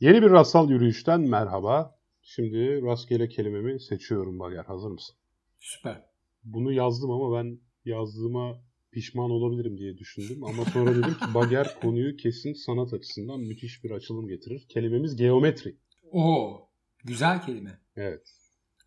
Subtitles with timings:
[0.00, 1.98] Yeni bir rastsal yürüyüşten merhaba.
[2.22, 4.64] Şimdi rastgele kelimemi seçiyorum Bager.
[4.64, 5.16] Hazır mısın?
[5.58, 6.04] Süper.
[6.44, 8.62] Bunu yazdım ama ben yazdığıma
[8.92, 10.44] pişman olabilirim diye düşündüm.
[10.44, 14.66] Ama sonra dedim ki Bager konuyu kesin sanat açısından müthiş bir açılım getirir.
[14.68, 15.76] Kelimemiz geometri.
[16.10, 16.68] Oo,
[17.04, 17.78] güzel kelime.
[17.96, 18.28] Evet.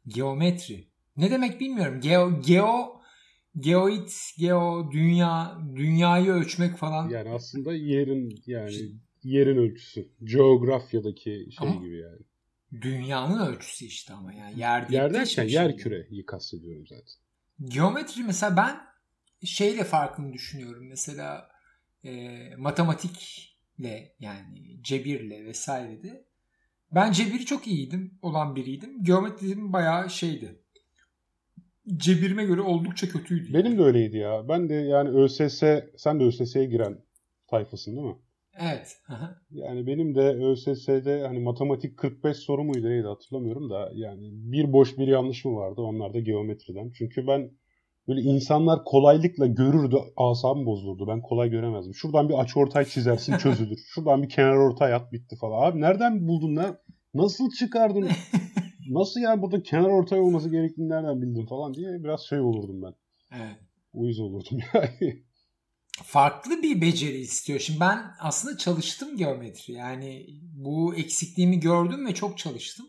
[0.07, 0.88] Geometri.
[1.18, 2.02] Ne demek bilmiyorum.
[2.02, 3.02] Geo, geo,
[3.60, 7.10] geoid, geo, dünya, dünyayı ölçmek falan.
[7.10, 10.07] Yani aslında yerin yani yerin ölçüsü.
[10.23, 12.19] Coğrafyadaki şey Ama- gibi yani.
[12.82, 15.01] Dünyanın ölçüsü işte ama yani yer değil.
[15.01, 17.14] Yer de derken şey- yer küreyi kastediyorum zaten.
[17.65, 18.77] Geometri mesela ben
[19.47, 20.87] şeyle farkını düşünüyorum.
[20.87, 21.50] Mesela
[22.04, 26.25] e, matematikle yani cebirle vesaire de
[26.91, 29.04] ben cebiri çok iyiydim olan biriydim.
[29.04, 30.60] Geometrim bayağı şeydi.
[31.97, 33.53] Cebirime göre oldukça kötüydü.
[33.53, 34.49] Benim de öyleydi ya.
[34.49, 35.63] Ben de yani ÖSS,
[35.97, 37.02] sen de ÖSS'ye giren
[37.47, 38.16] tayfasın değil mi?
[38.59, 38.97] Evet.
[39.52, 44.97] Yani benim de ÖSS'de hani matematik 45 soru muydu neydi hatırlamıyorum da yani bir boş
[44.97, 46.91] bir yanlış mı vardı onlar da geometriden.
[46.97, 47.51] Çünkü ben
[48.07, 51.07] böyle insanlar kolaylıkla görürdü asabım bozulurdu.
[51.07, 51.93] Ben kolay göremezdim.
[51.93, 53.79] Şuradan bir açıortay çizersin çözülür.
[53.88, 55.71] Şuradan bir kenar ortay at bitti falan.
[55.71, 56.77] Abi nereden buldun lan?
[57.13, 58.07] Nasıl çıkardın?
[58.89, 62.94] Nasıl yani burada kenar ortay olması gerektiğini nereden bildin falan diye biraz şey olurdum ben.
[63.35, 63.57] Evet.
[63.94, 65.23] Uyuz olurdum yani.
[66.09, 67.59] Farklı bir beceri istiyor.
[67.59, 69.73] Şimdi ben aslında çalıştım geometri.
[69.73, 72.85] Yani bu eksikliğimi gördüm ve çok çalıştım.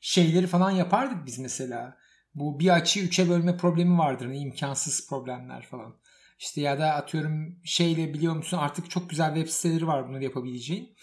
[0.00, 1.96] Şeyleri falan yapardık biz mesela.
[2.34, 4.26] Bu bir açıyı üçe bölme problemi vardır.
[4.26, 5.96] Hani imkansız problemler falan.
[6.38, 10.96] İşte ya da atıyorum şeyle biliyor musun artık çok güzel web siteleri var bunları yapabileceğin.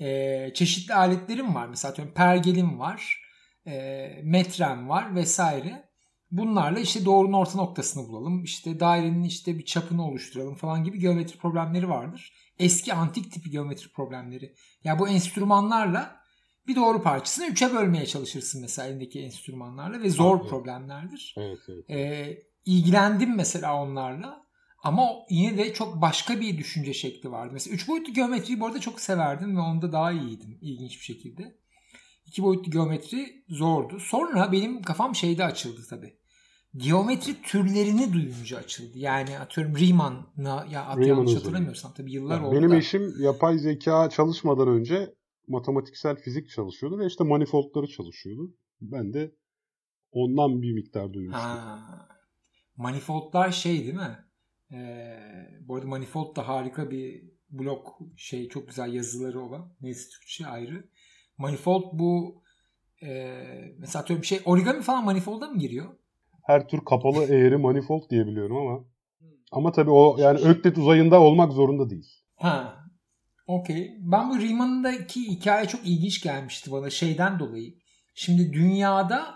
[0.00, 1.68] Ee, çeşitli aletlerim var.
[1.68, 3.22] Mesela atıyorum pergelim var.
[3.66, 5.89] E, metrem var vesaire.
[6.30, 8.44] Bunlarla işte doğrunun orta noktasını bulalım.
[8.44, 12.32] İşte dairenin işte bir çapını oluşturalım falan gibi geometri problemleri vardır.
[12.58, 14.54] Eski antik tipi geometri problemleri.
[14.84, 16.20] Ya bu enstrümanlarla
[16.66, 20.50] bir doğru parçasını üçe bölmeye çalışırsın mesela elindeki enstrümanlarla ve zor Evet.
[20.50, 21.34] problemlerdir.
[21.38, 21.90] Evet evet.
[21.90, 24.40] Ee, ilgilendim mesela onlarla.
[24.82, 27.50] Ama yine de çok başka bir düşünce şekli vardı.
[27.52, 31.60] Mesela üç boyutlu geometriyi bu arada çok severdim ve onda daha iyiydim ilginç bir şekilde.
[32.26, 34.00] İki boyutlu geometri zordu.
[34.00, 36.19] Sonra benim kafam şeyde açıldı tabii.
[36.76, 38.98] Geometri türlerini duyunca açıldı.
[38.98, 42.76] Yani atıyorum Riemann'a ya at Riemann yanlış hatırlamıyorsam tabii yıllar Yani oldu benim da.
[42.76, 45.14] eşim yapay zeka çalışmadan önce
[45.48, 48.54] matematiksel fizik çalışıyordu ve işte manifoldları çalışıyordu.
[48.80, 49.34] Ben de
[50.12, 51.42] ondan bir miktar duymuştum.
[51.42, 52.08] Ha.
[52.76, 54.24] Manifoldlar şey değil mi?
[54.72, 55.18] Ee,
[55.60, 59.72] bu arada Manifold da harika bir blok şey çok güzel yazıları olan.
[59.80, 60.84] Neyse Türkçe ayrı.
[61.38, 62.42] Manifold bu
[63.02, 63.40] e,
[63.78, 65.86] mesela atıyorum şey origami falan manifolda mı giriyor?
[66.46, 68.84] Her tür kapalı eğri manifold diye biliyorum ama
[69.52, 72.06] ama tabii o yani Öklit uzayında olmak zorunda değil.
[72.36, 72.76] Ha.
[73.46, 73.90] Okey.
[74.00, 77.74] Ben bu Riemann'daki hikaye çok ilginç gelmişti bana şeyden dolayı.
[78.14, 79.34] Şimdi dünyada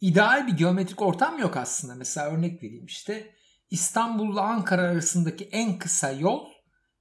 [0.00, 1.94] ideal bir geometrik ortam yok aslında.
[1.94, 3.30] Mesela örnek vereyim işte
[3.70, 6.40] İstanbul'la Ankara arasındaki en kısa yol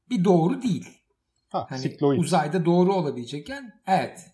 [0.09, 0.87] bir doğru değil.
[1.49, 2.19] Ha, Hani sikloid.
[2.19, 4.25] uzayda doğru olabilecekken evet.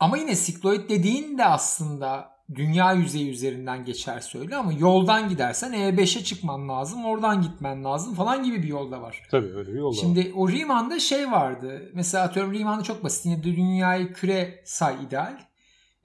[0.00, 6.24] Ama yine sikloid dediğin de aslında dünya yüzeyi üzerinden geçer söyle ama yoldan gidersen E5'e
[6.24, 9.22] çıkman lazım, oradan gitmen lazım falan gibi bir yolda var.
[9.30, 10.00] Tabii öyle bir yol da var.
[10.00, 11.90] Şimdi o Riemann'da şey vardı.
[11.94, 13.26] Mesela atıyorum Riemann'da çok basit.
[13.26, 15.38] Yine dünyayı küre say ideal.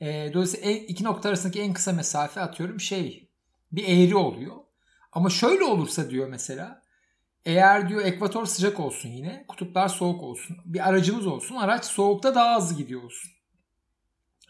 [0.02, 3.30] Ee, dolayısıyla en- iki nokta arasındaki en kısa mesafe atıyorum şey
[3.72, 4.56] bir eğri oluyor.
[5.12, 6.82] Ama şöyle olursa diyor mesela
[7.46, 10.58] eğer diyor ekvator sıcak olsun yine kutuplar soğuk olsun.
[10.66, 13.32] Bir aracımız olsun araç soğukta daha hızlı gidiyor olsun.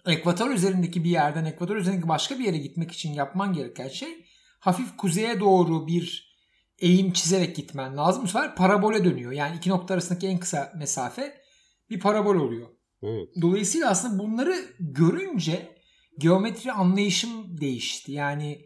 [0.05, 4.25] Ekvator üzerindeki bir yerden ekvator üzerindeki başka bir yere gitmek için yapman gereken şey
[4.59, 6.31] hafif kuzeye doğru bir
[6.79, 8.23] eğim çizerek gitmen lazım.
[8.23, 9.31] Bu sefer parabole dönüyor.
[9.31, 11.41] Yani iki nokta arasındaki en kısa mesafe
[11.89, 12.67] bir parabol oluyor.
[13.03, 13.29] Evet.
[13.41, 15.75] Dolayısıyla aslında bunları görünce
[16.17, 18.11] geometri anlayışım değişti.
[18.11, 18.65] Yani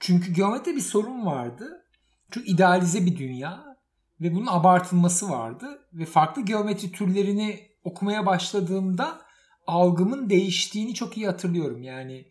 [0.00, 1.84] çünkü geometri bir sorun vardı.
[2.30, 3.76] Çok idealize bir dünya
[4.20, 9.25] ve bunun abartılması vardı ve farklı geometri türlerini okumaya başladığımda
[9.66, 11.82] algımın değiştiğini çok iyi hatırlıyorum.
[11.82, 12.26] Yani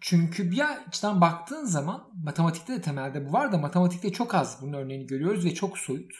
[0.00, 4.72] çünkü bir açıdan baktığın zaman matematikte de temelde bu var da matematikte çok az bunun
[4.72, 6.12] örneğini görüyoruz ve çok soyut.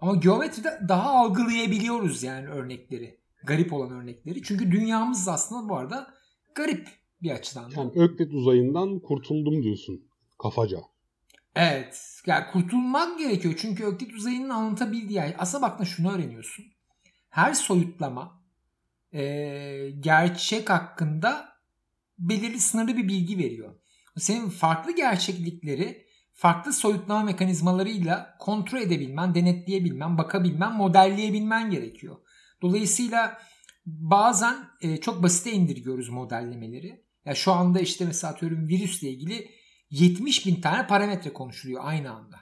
[0.00, 3.20] Ama geometride daha algılayabiliyoruz yani örnekleri.
[3.44, 4.42] Garip olan örnekleri.
[4.42, 6.14] Çünkü dünyamız aslında bu arada
[6.54, 6.88] garip
[7.22, 7.70] bir açıdan.
[7.70, 7.80] da.
[7.80, 10.08] Yani Öklit uzayından kurtuldum diyorsun
[10.42, 10.78] kafaca.
[11.56, 12.22] Evet.
[12.26, 13.54] Yani kurtulmak gerekiyor.
[13.58, 16.64] Çünkü Öklit uzayının anlatabildiği yani aslında baktığında şunu öğreniyorsun.
[17.30, 18.39] Her soyutlama
[19.12, 21.48] e, gerçek hakkında
[22.18, 23.74] belirli sınırlı bir bilgi veriyor.
[24.16, 32.16] Senin farklı gerçeklikleri farklı soyutlama mekanizmalarıyla kontrol edebilmen, denetleyebilmen, bakabilmen, modelleyebilmen gerekiyor.
[32.62, 33.38] Dolayısıyla
[33.86, 37.04] bazen e, çok basite indirgiyoruz modellemeleri.
[37.24, 39.50] Ya şu anda işte mesela atıyorum virüsle ilgili
[39.90, 42.36] 70 bin tane parametre konuşuluyor aynı anda.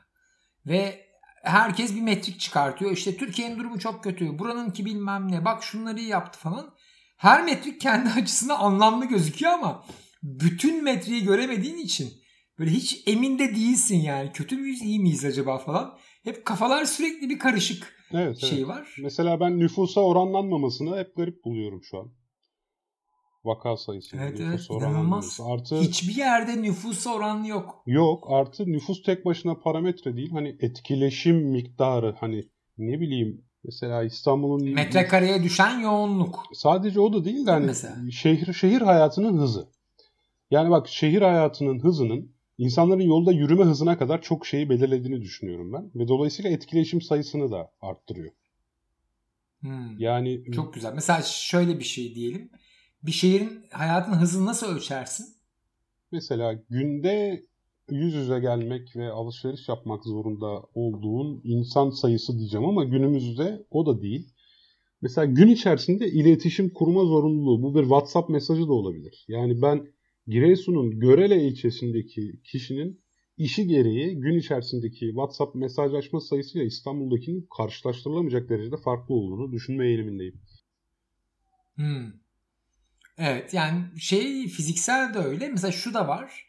[0.67, 1.08] Ve
[1.43, 2.91] herkes bir metrik çıkartıyor.
[2.91, 4.39] İşte Türkiye'nin durumu çok kötü.
[4.39, 5.45] Buranınki bilmem ne.
[5.45, 6.75] Bak şunları iyi yaptı falan.
[7.17, 9.85] Her metrik kendi açısından anlamlı gözüküyor ama
[10.23, 12.13] bütün metriği göremediğin için
[12.59, 14.33] böyle hiç emin de değilsin yani.
[14.33, 15.99] Kötü müyüz iyi miyiz acaba falan.
[16.25, 18.69] Hep kafalar sürekli bir karışık evet, şey evet.
[18.69, 18.97] var.
[19.03, 22.13] Mesela ben nüfusa oranlanmamasını hep garip buluyorum şu an.
[23.45, 24.17] Vaka sayısı.
[24.17, 25.41] Evet nüfus evet inanılmaz.
[25.45, 27.83] Artı Hiçbir yerde nüfusa oranlı yok.
[27.87, 28.25] yok.
[28.31, 30.31] Artı nüfus tek başına parametre değil.
[30.31, 32.49] Hani etkileşim miktarı hani
[32.79, 36.43] ne bileyim mesela İstanbul'un Metrekareye düşen yoğunluk.
[36.55, 37.97] sadece o da değil de hani Mesela.
[38.11, 39.69] şehir şehir hayatının hızı.
[40.51, 45.91] Yani bak şehir hayatının hızının insanların yolda yürüme hızına kadar çok şeyi belirlediğini düşünüyorum ben.
[45.95, 48.33] Ve dolayısıyla etkileşim sayısını da arttırıyor.
[49.61, 49.99] Hmm.
[49.99, 50.93] Yani Çok güzel.
[50.95, 52.51] Mesela şöyle bir şey diyelim.
[53.03, 55.39] Bir şehrin hayatın hızını nasıl ölçersin?
[56.13, 57.45] mesela günde
[57.91, 64.03] yüz yüze gelmek ve alışveriş yapmak zorunda olduğun insan sayısı diyeceğim ama günümüzde o da
[64.03, 64.29] değil.
[65.03, 67.63] Mesela gün içerisinde iletişim kurma zorunluluğu.
[67.63, 69.25] Bu bir WhatsApp mesajı da olabilir.
[69.29, 69.87] Yani ben
[70.27, 73.01] Giresun'un Görele ilçesindeki kişinin
[73.37, 80.41] işi gereği gün içerisindeki WhatsApp mesajlaşma sayısıyla İstanbul'dakinin karşılaştırılamayacak derecede farklı olduğunu düşünme eğilimindeyim.
[81.75, 82.13] Hmm.
[83.19, 85.49] Evet yani şey fiziksel de öyle.
[85.49, 86.47] Mesela şu da var.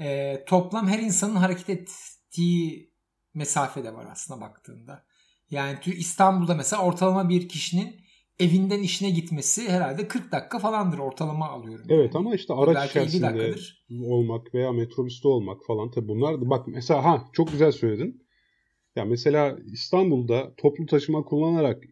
[0.00, 2.90] Ee, toplam her insanın hareket ettiği
[3.34, 5.04] mesafe de var aslında baktığında.
[5.50, 7.96] Yani İstanbul'da mesela ortalama bir kişinin
[8.40, 11.86] evinden işine gitmesi herhalde 40 dakika falandır ortalama alıyorum.
[11.88, 12.26] Evet yani.
[12.26, 13.54] ama işte araç Belki 50 içerisinde
[14.06, 18.26] olmak veya metrobüste olmak falan tabi bunlar da bak mesela ha çok güzel söyledin.
[18.96, 21.82] Ya mesela İstanbul'da toplu taşıma kullanarak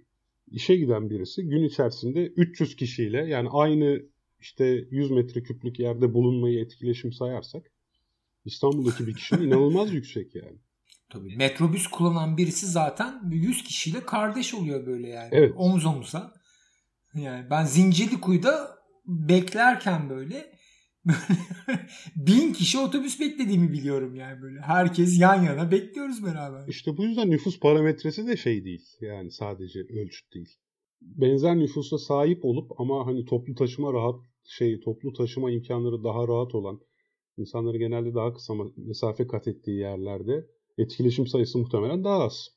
[0.50, 4.02] işe giden birisi gün içerisinde 300 kişiyle yani aynı
[4.44, 7.62] işte 100 metreküplük yerde bulunmayı etkileşim sayarsak
[8.44, 10.58] İstanbul'daki bir kişinin inanılmaz yüksek yani.
[11.10, 15.28] Tabii metrobüs kullanan birisi zaten 100 kişiyle kardeş oluyor böyle yani.
[15.32, 15.52] Evet.
[15.56, 16.34] Omuz omuza.
[17.14, 20.54] Yani ben Zincirlikuyu'da beklerken böyle
[22.16, 24.60] bin kişi otobüs beklediğimi biliyorum yani böyle.
[24.60, 26.68] Herkes yan yana bekliyoruz beraber.
[26.68, 28.86] İşte bu yüzden nüfus parametresi de şey değil.
[29.00, 30.56] Yani sadece ölçüt değil.
[31.04, 36.54] Benzer nüfusa sahip olup ama hani toplu taşıma rahat şey toplu taşıma imkanları daha rahat
[36.54, 36.80] olan
[37.36, 40.46] insanları genelde daha kısa mesafe kat ettiği yerlerde
[40.78, 42.48] etkileşim sayısı muhtemelen daha az.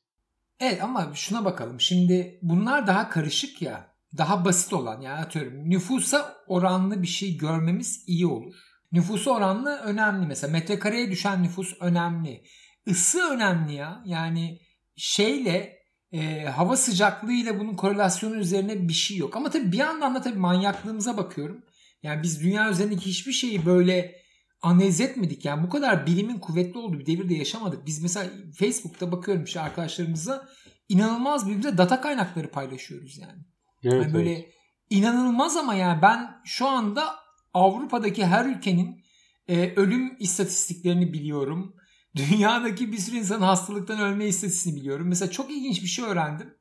[0.60, 1.80] Evet ama şuna bakalım.
[1.80, 3.94] Şimdi bunlar daha karışık ya.
[4.18, 8.54] Daha basit olan yani atıyorum nüfusa oranlı bir şey görmemiz iyi olur.
[8.92, 12.42] Nüfusa oranlı önemli mesela metrekareye düşen nüfus önemli.
[12.86, 14.58] Isı önemli ya yani
[14.96, 15.77] şeyle
[16.12, 19.36] e, hava sıcaklığıyla bunun korelasyonu üzerine bir şey yok.
[19.36, 21.64] Ama tabii bir yandan da tabii manyaklığımıza bakıyorum.
[22.02, 24.14] Yani biz dünya üzerindeki hiçbir şeyi böyle
[24.62, 25.44] analiz etmedik.
[25.44, 27.86] Yani bu kadar bilimin kuvvetli olduğu bir devirde yaşamadık.
[27.86, 30.48] Biz mesela Facebook'ta bakıyorum işte arkadaşlarımızla
[30.88, 33.42] inanılmaz birbirimize data kaynakları paylaşıyoruz yani.
[33.84, 34.54] Evet, yani böyle evet.
[34.90, 37.14] inanılmaz ama yani ben şu anda
[37.54, 39.04] Avrupa'daki her ülkenin
[39.48, 41.74] e, ölüm istatistiklerini biliyorum.
[42.18, 45.08] Dünyadaki bir sürü insanın hastalıktan ölme istatistiğini biliyorum.
[45.08, 46.54] Mesela çok ilginç bir şey öğrendim.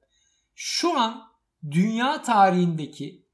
[0.55, 1.23] Şu an
[1.71, 3.25] dünya tarihindeki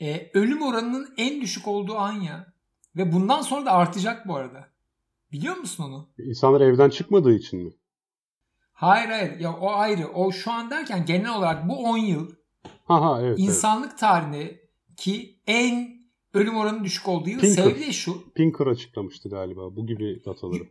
[0.00, 2.52] e, ölüm oranının en düşük olduğu an ya.
[2.96, 4.68] Ve bundan sonra da artacak bu arada.
[5.32, 6.08] Biliyor musun onu?
[6.18, 7.72] İnsanlar evden çıkmadığı için mi?
[8.72, 9.40] Hayır hayır.
[9.40, 10.08] Ya o ayrı.
[10.08, 12.30] O şu an derken genel olarak bu 10 yıl
[12.84, 13.28] Ha ha evet.
[13.28, 13.38] evet.
[13.38, 15.96] insanlık tarihindeki en
[16.34, 17.62] ölüm oranı düşük olduğu yıl Pinker.
[17.62, 18.32] sebebi de şu.
[18.34, 20.68] Pinker açıklamıştı galiba bu gibi dataları.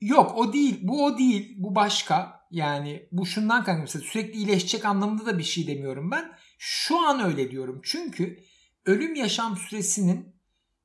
[0.00, 0.78] Yok o değil.
[0.82, 1.54] Bu o değil.
[1.58, 2.46] Bu başka.
[2.50, 4.00] Yani bu şundan kaynaklı.
[4.00, 6.32] Sürekli iyileşecek anlamında da bir şey demiyorum ben.
[6.58, 7.80] Şu an öyle diyorum.
[7.84, 8.38] Çünkü
[8.86, 10.36] ölüm yaşam süresinin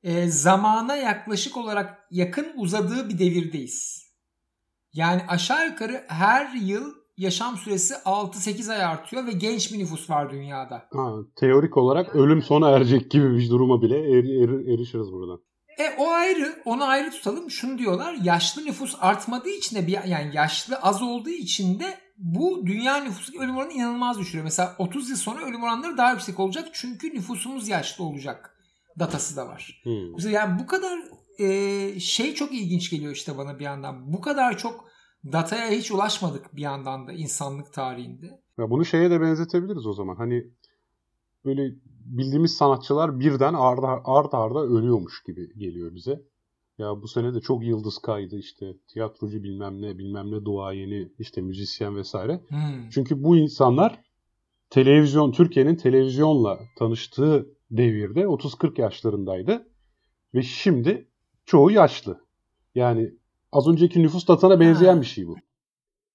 [0.02, 4.08] e, zamana yaklaşık olarak yakın uzadığı bir devirdeyiz.
[4.92, 10.30] Yani aşağı yukarı her yıl yaşam süresi 6-8 ay artıyor ve genç bir nüfus var
[10.30, 10.88] dünyada.
[10.92, 15.40] Ha, teorik olarak ölüm sona erecek gibi bir duruma bile er, er- erişiriz buradan.
[15.78, 17.50] E o ayrı, onu ayrı tutalım.
[17.50, 22.66] Şunu diyorlar, yaşlı nüfus artmadığı için de bir yani yaşlı az olduğu için de bu
[22.66, 24.44] dünya nüfusu ölüm oranını inanılmaz düşürüyor.
[24.44, 28.58] Mesela 30 yıl sonra ölüm oranları daha yüksek olacak çünkü nüfusumuz yaşlı olacak.
[28.98, 29.82] Datası da var.
[29.82, 30.30] Hmm.
[30.30, 30.98] Yani bu kadar
[31.38, 34.12] e, şey çok ilginç geliyor işte bana bir yandan.
[34.12, 34.84] Bu kadar çok
[35.32, 38.26] dataya hiç ulaşmadık bir yandan da insanlık tarihinde.
[38.58, 40.16] Ya bunu şeye de benzetebiliriz o zaman.
[40.16, 40.44] Hani
[41.44, 41.74] böyle
[42.04, 46.22] bildiğimiz sanatçılar birden arda arda arda ölüyormuş gibi geliyor bize.
[46.78, 51.40] Ya bu sene de çok yıldız kaydı işte tiyatrocu bilmem ne bilmem ne duayeni işte
[51.40, 52.40] müzisyen vesaire.
[52.48, 52.88] Hmm.
[52.90, 54.00] Çünkü bu insanlar
[54.70, 59.66] televizyon Türkiye'nin televizyonla tanıştığı devirde 30-40 yaşlarındaydı
[60.34, 61.08] ve şimdi
[61.46, 62.20] çoğu yaşlı.
[62.74, 63.14] Yani
[63.52, 65.36] az önceki nüfus datana benzeyen bir şey bu.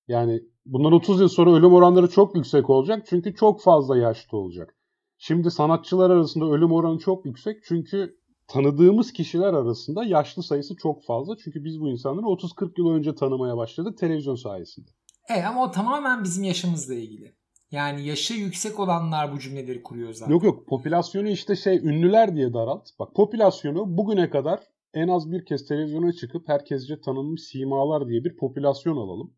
[0.08, 4.76] Yani bundan 30 yıl sonra ölüm oranları çok yüksek olacak çünkü çok fazla yaşlı olacak.
[5.17, 11.38] Şimdi sanatçılar arasında ölüm oranı çok yüksek çünkü tanıdığımız kişiler arasında yaşlı sayısı çok fazla.
[11.43, 14.89] Çünkü biz bu insanları 30-40 yıl önce tanımaya başladık televizyon sayesinde.
[15.29, 17.36] Evet ama o tamamen bizim yaşımızla ilgili.
[17.71, 20.33] Yani yaşı yüksek olanlar bu cümleleri kuruyor zaten.
[20.33, 22.89] Yok yok popülasyonu işte şey ünlüler diye daralt.
[23.00, 24.59] Bak popülasyonu bugüne kadar
[24.93, 29.33] en az bir kez televizyona çıkıp herkesce tanınmış simalar diye bir popülasyon alalım.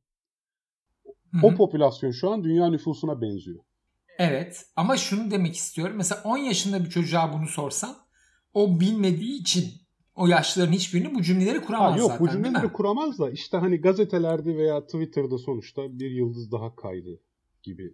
[1.31, 1.48] Hı hı.
[1.48, 3.63] O popülasyon şu an dünya nüfusuna benziyor.
[4.19, 5.95] Evet ama şunu demek istiyorum.
[5.97, 7.95] Mesela 10 yaşında bir çocuğa bunu sorsan
[8.53, 9.65] o bilmediği için
[10.15, 13.57] o yaşlıların hiçbirini bu cümleleri kuramaz Ha, yok zaten bu değil cümleleri kuramaz da işte
[13.57, 17.19] hani gazetelerde veya Twitter'da sonuçta bir yıldız daha kaydı
[17.63, 17.93] gibi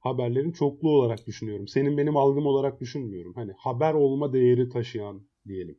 [0.00, 1.68] haberlerin çoklu olarak düşünüyorum.
[1.68, 3.32] Senin benim algım olarak düşünmüyorum.
[3.34, 5.78] Hani haber olma değeri taşıyan diyelim.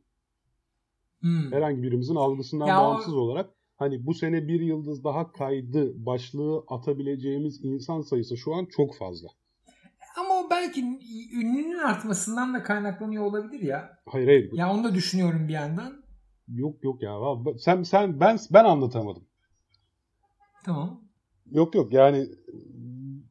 [1.20, 1.52] Hmm.
[1.52, 6.64] herhangi birimizin algısından Ya o- bağımsız olarak hani bu sene bir yıldız daha kaydı başlığı
[6.68, 9.28] atabileceğimiz insan sayısı şu an çok fazla.
[10.48, 10.80] O belki
[11.32, 13.98] ünlünün artmasından da kaynaklanıyor olabilir ya.
[14.06, 14.52] Hayır hayır.
[14.52, 16.04] Ya onu da düşünüyorum bir yandan.
[16.48, 17.18] Yok yok ya.
[17.58, 19.24] Sen sen ben ben anlatamadım.
[20.64, 21.00] Tamam.
[21.50, 22.28] Yok yok yani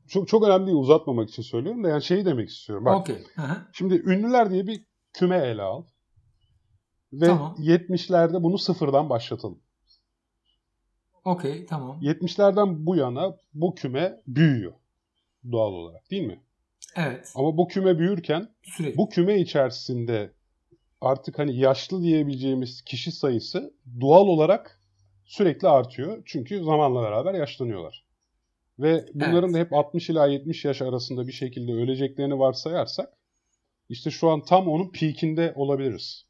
[0.08, 2.86] çok çok önemli değil uzatmamak için söylüyorum da yani şeyi demek istiyorum.
[2.86, 3.10] Bak.
[3.38, 3.58] Aha.
[3.74, 5.84] şimdi ünlüler diye bir küme ele al.
[7.14, 7.56] Ve Tamam.
[7.60, 9.60] 70'lerde bunu sıfırdan başlatalım.
[11.26, 12.00] Okey tamam.
[12.02, 14.74] 70'lerden bu yana bu küme büyüyor
[15.52, 16.42] doğal olarak değil mi?
[16.98, 17.32] Evet.
[17.36, 18.98] Ama bu küme büyürken Sürekli.
[18.98, 20.34] bu küme içerisinde
[21.02, 24.82] artık hani yaşlı diyebileceğimiz kişi sayısı doğal olarak
[25.26, 26.24] sürekli artıyor.
[26.26, 28.06] Çünkü zamanla beraber yaşlanıyorlar.
[28.80, 29.54] Ve bunların Evet.
[29.56, 33.14] da hep 60 ila 70 yaş arasında bir şekilde öleceklerini varsayarsak
[33.90, 36.26] işte şu an tam onun peakinde olabiliriz.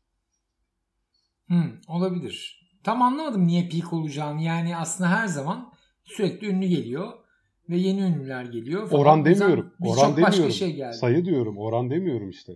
[1.47, 2.67] Hmm, olabilir.
[2.83, 4.41] Tam anlamadım niye peak olacağını.
[4.41, 7.13] Yani aslında her zaman sürekli ünlü geliyor
[7.69, 8.89] ve yeni ünlüler geliyor.
[8.89, 9.01] falan.
[9.01, 9.73] Oran demiyorum.
[9.81, 10.51] Oran başka demiyorum.
[10.51, 10.97] şey geldi.
[10.97, 11.57] Sayı diyorum.
[11.57, 12.53] Oran demiyorum işte.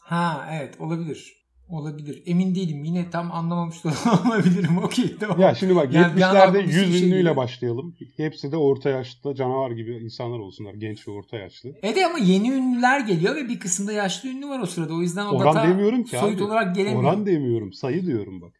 [0.00, 1.42] Ha evet olabilir.
[1.68, 2.22] Olabilir.
[2.26, 2.84] Emin değilim.
[2.84, 3.88] Yine tam anlamamış da
[4.26, 4.78] olabilirim.
[4.78, 5.40] Okey tamam.
[5.40, 7.36] Ya şimdi bak Yani bir anda 70'lerde aklıma bir 100 sürü şey ünlüyle geliyor.
[7.36, 7.96] başlayalım.
[8.16, 10.74] Hepsi de orta yaşta canavar gibi insanlar olsunlar.
[10.74, 11.72] Genç ve orta yaşlı.
[11.82, 14.94] Evet ama yeni ünlüler geliyor ve bir kısımda yaşlı ünlü var o sırada.
[14.94, 16.44] O yüzden o Oran data demiyorum ki soyut abi.
[16.44, 17.02] olarak gelemiyor.
[17.02, 17.72] Oran demiyorum.
[17.72, 18.52] Sayı diyorum bak.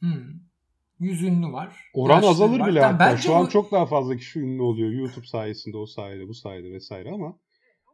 [0.00, 0.39] Hmm.
[1.00, 1.76] 100 ünlü var.
[1.94, 2.68] Oran yaşlı azalır var.
[2.70, 2.98] bile hatta.
[2.98, 4.92] bence Şu an bu- çok daha fazla kişi ünlü oluyor.
[4.92, 7.38] YouTube sayesinde, o sayede, bu sayede vesaire ama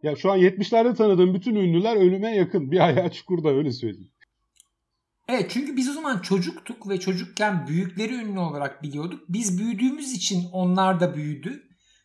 [0.02, 2.70] ya şu an 70'lerde tanıdığım bütün ünlüler ölüme yakın.
[2.70, 4.10] Bir ayağı çukurda öyle söyleyeyim.
[5.28, 9.20] Evet çünkü biz o zaman çocuktuk ve çocukken büyükleri ünlü olarak biliyorduk.
[9.28, 11.62] Biz büyüdüğümüz için onlar da büyüdü.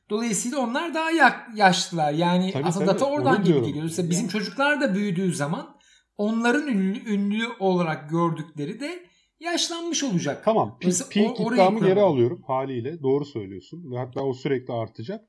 [0.10, 2.14] Dolayısıyla onlar daha ya- yaşlılar.
[2.14, 2.96] Yani Tabii, aslında tabii.
[3.00, 3.84] data oradan gibi geliyor.
[3.84, 5.78] Mesela bizim çocuklar da büyüdüğü zaman
[6.18, 9.06] onların ünlü, ünlü olarak gördükleri de
[9.42, 10.42] yaşlanmış olacak.
[10.46, 10.70] Tamam.
[10.70, 13.02] Peak, Mesela peak o- orayı iddiamı geri alıyorum haliyle.
[13.02, 13.92] Doğru söylüyorsun.
[13.92, 15.26] Ve hatta o sürekli artacak.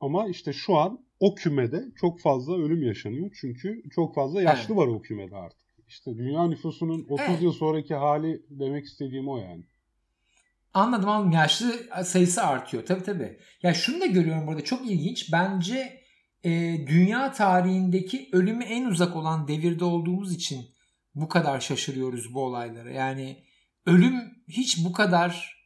[0.00, 3.30] Ama işte şu an o kümede çok fazla ölüm yaşanıyor.
[3.40, 4.76] Çünkü çok fazla yaşlı Evet.
[4.76, 5.66] var o kümede artık.
[5.88, 7.42] İşte dünya nüfusunun 30 Evet.
[7.42, 9.64] yıl sonraki hali demek istediğim o yani.
[10.74, 11.32] Anladım anladım.
[11.32, 11.72] Yaşlı
[12.04, 12.86] sayısı artıyor.
[12.86, 13.38] Tabii tabii.
[13.62, 15.32] Ya şunu da görüyorum burada çok ilginç.
[15.32, 16.00] Bence
[16.44, 16.50] e,
[16.86, 20.66] dünya tarihindeki ölüme en uzak olan devirde olduğumuz için
[21.16, 22.90] bu kadar şaşırıyoruz bu olaylara.
[22.90, 23.36] Yani
[23.86, 24.14] ölüm
[24.48, 25.56] hiç bu kadar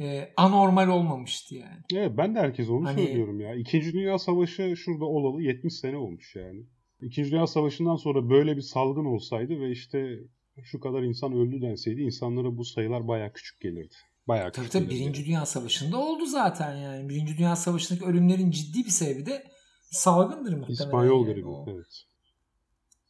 [0.00, 1.80] e, anormal olmamıştı yani.
[1.94, 3.54] Evet ben de herkese onu Hani- söylüyorum ya.
[3.54, 6.62] İkinci Dünya Savaşı şurada olalı 70 sene olmuş yani.
[7.02, 10.18] İkinci Dünya Savaşı'ndan sonra böyle bir salgın olsaydı ve işte
[10.62, 13.94] şu kadar insan öldü denseydi insanlara bu sayılar bayağı küçük gelirdi.
[14.28, 14.90] Bayağı Tabii tabii.
[14.90, 17.08] Birinci Dünya Savaşı'nda oldu zaten yani.
[17.08, 19.44] Birinci Dünya Savaşı'ndaki ölümlerin ciddi bir sebebi de
[19.90, 20.72] salgındır muhtemelen.
[20.72, 21.34] İspanyol yani.
[21.34, 21.70] gribi.
[21.70, 22.04] Evet.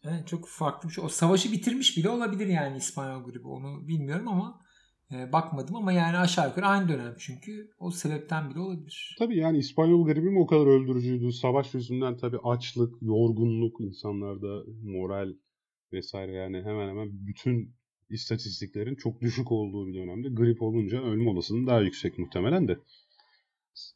[0.04, 1.04] Evet, çok farklı bir şey.
[1.04, 3.48] O savaşı bitirmiş bile olabilir yani İspanyol gribi.
[3.48, 4.60] Onu bilmiyorum ama
[5.12, 9.16] e, bakmadım ama yani aşağı yukarı aynı dönem çünkü o sebepten bile olabilir.
[9.18, 11.32] Tabii yani İspanyol gribi mi o kadar öldürücüydü?
[11.32, 15.34] Savaş yüzünden tabii açlık, yorgunluk insanlarda moral
[15.92, 17.74] vesaire yani hemen hemen bütün
[18.10, 22.78] istatistiklerin çok düşük olduğu bir dönemde grip olunca ölüm olasılığı daha yüksek muhtemelen de.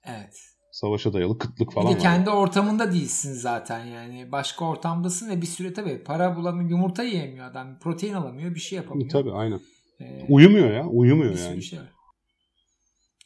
[0.05, 0.54] Evet.
[0.75, 1.99] Savaşa dayalı kıtlık Bir falan de var.
[1.99, 4.33] kendi ortamında değilsin zaten yani.
[4.33, 6.71] Başka ortamdasın ve bir süre tabii para bulamıyor.
[6.71, 7.79] Yumurta yiyemiyor adam.
[7.79, 8.55] Protein alamıyor.
[8.55, 9.11] Bir şey yapamıyor.
[9.11, 9.61] Tabii aynen.
[10.01, 10.87] Ee, Uyumuyor ya.
[10.87, 11.63] Uyumuyor bir yani.
[11.63, 11.93] şey var.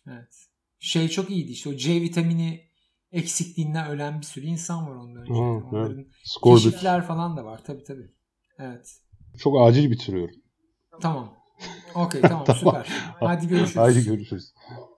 [0.09, 0.47] Evet.
[0.79, 2.61] Şey çok iyiydi işte o C vitamini
[3.13, 5.33] eksikliğinden ölen bir sürü insan var ondan önce.
[5.33, 5.63] Ha, evet.
[5.73, 6.63] Onların Scorbut.
[6.63, 7.65] keşifler falan da var.
[7.65, 8.11] Tabii tabii.
[8.59, 8.97] Evet.
[9.39, 10.35] Çok acil bitiriyorum.
[11.01, 11.35] Tamam.
[11.95, 12.59] Okey tamam, Tamam.
[12.59, 12.89] süper.
[13.21, 13.77] Hadi görüşürüz.
[13.77, 14.53] Haydi görüşürüz.